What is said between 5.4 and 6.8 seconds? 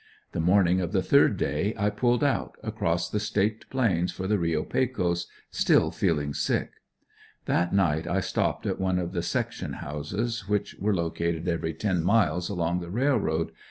still feeling sick.